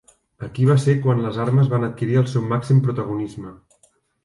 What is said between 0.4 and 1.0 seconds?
Aquí va ser